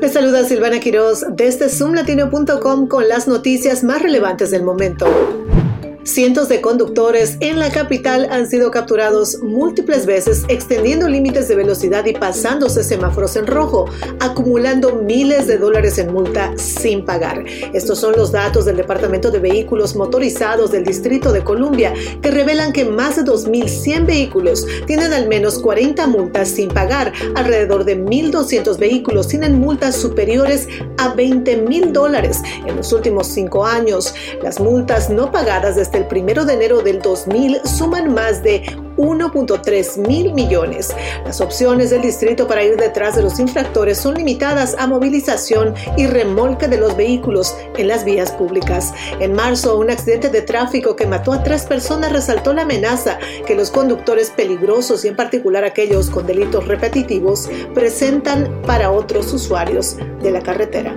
[0.00, 5.06] Les saluda Silvana Quiroz desde zoomlatino.com con las noticias más relevantes del momento.
[6.04, 12.06] Cientos de conductores en la capital han sido capturados múltiples veces extendiendo límites de velocidad
[12.06, 13.84] y pasándose semáforos en rojo,
[14.18, 17.44] acumulando miles de dólares en multa sin pagar.
[17.74, 21.92] Estos son los datos del Departamento de Vehículos Motorizados del Distrito de Columbia
[22.22, 27.12] que revelan que más de 2.100 vehículos tienen al menos 40 multas sin pagar.
[27.34, 33.66] Alrededor de 1.200 vehículos tienen multas superiores a 20 mil dólares en los últimos cinco
[33.66, 34.14] años.
[34.42, 38.62] Las multas no pagadas de el primero de enero del 2000 suman más de
[38.96, 40.94] 1.3 mil millones.
[41.24, 46.06] Las opciones del distrito para ir detrás de los infractores son limitadas a movilización y
[46.06, 48.92] remolque de los vehículos en las vías públicas.
[49.20, 53.54] En marzo, un accidente de tráfico que mató a tres personas resaltó la amenaza que
[53.54, 60.30] los conductores peligrosos y en particular aquellos con delitos repetitivos presentan para otros usuarios de
[60.30, 60.96] la carretera.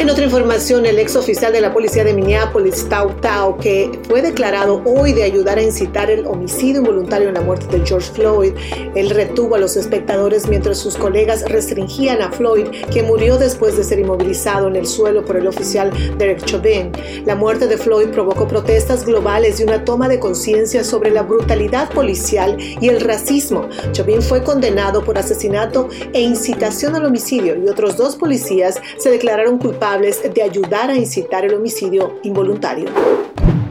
[0.00, 4.22] En otra información, el ex oficial de la policía de Minneapolis, Tao Tao, que fue
[4.22, 8.54] declarado hoy de ayudar a incitar el homicidio involuntario en la muerte de George Floyd,
[8.94, 13.84] él retuvo a los espectadores mientras sus colegas restringían a Floyd, que murió después de
[13.84, 16.92] ser inmovilizado en el suelo por el oficial Derek Chauvin.
[17.26, 21.90] La muerte de Floyd provocó protestas globales y una toma de conciencia sobre la brutalidad
[21.90, 23.68] policial y el racismo.
[23.92, 29.58] Chauvin fue condenado por asesinato e incitación al homicidio y otros dos policías se declararon
[29.58, 32.88] culpables de ayudar a incitar el homicidio involuntario.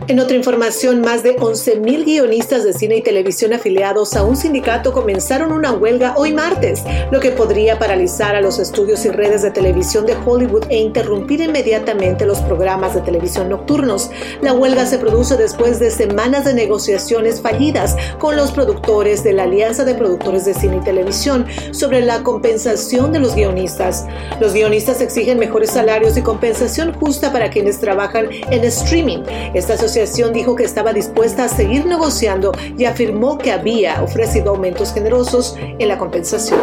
[0.10, 4.92] En otra información, más de 11.000 guionistas de cine y televisión afiliados a un sindicato
[4.92, 9.52] comenzaron una huelga hoy martes, lo que podría paralizar a los estudios y redes de
[9.52, 14.10] televisión de Hollywood e interrumpir inmediatamente los programas de televisión nocturnos.
[14.42, 19.44] La huelga se produce después de semanas de negociaciones fallidas con los productores de la
[19.44, 24.08] Alianza de Productores de Cine y Televisión sobre la compensación de los guionistas.
[24.40, 29.20] Los guionistas exigen mejores salarios y compensación justa para quienes trabajan en streaming.
[29.54, 29.99] Esta asociación
[30.34, 35.88] dijo que estaba dispuesta a seguir negociando y afirmó que había ofrecido aumentos generosos en
[35.88, 36.60] la compensación.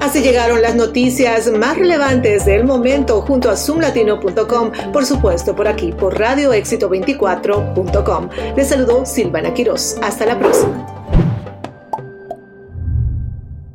[0.00, 5.92] Así llegaron las noticias más relevantes del momento junto a zoomlatino.com, por supuesto por aquí,
[5.92, 8.28] por radioéxito24.com.
[8.56, 9.96] Les saludó Silvana Quiroz.
[10.02, 10.95] Hasta la próxima.